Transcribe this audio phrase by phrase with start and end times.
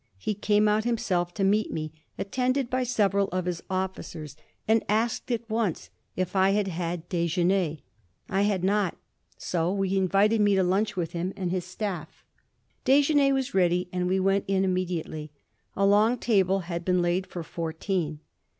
[0.17, 4.35] He came out himself to meet me, attended by several of his officers,
[4.67, 7.79] and asked at once if I had had déjeuner.
[8.27, 8.97] I had not,
[9.37, 12.25] so he invited me to lunch with him and with his staff.
[12.83, 15.29] Déjeuner was ready and we went in immediately.
[15.75, 18.21] A long table had been laid for fourteen.